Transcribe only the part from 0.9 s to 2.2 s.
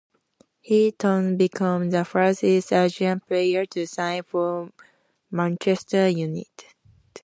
thus became the